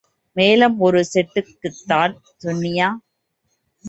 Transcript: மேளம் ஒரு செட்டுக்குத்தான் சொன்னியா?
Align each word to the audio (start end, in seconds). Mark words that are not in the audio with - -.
மேளம் 0.35 0.77
ஒரு 0.79 1.01
செட்டுக்குத்தான் 1.11 2.13
சொன்னியா? 2.43 2.89